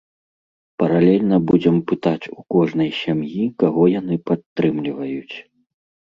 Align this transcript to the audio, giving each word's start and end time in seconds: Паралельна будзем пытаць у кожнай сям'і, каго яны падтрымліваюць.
Паралельна 0.83 1.37
будзем 1.51 1.77
пытаць 1.91 2.29
у 2.31 2.41
кожнай 2.57 2.89
сям'і, 3.01 3.45
каго 3.61 3.83
яны 3.99 4.19
падтрымліваюць. 4.33 5.35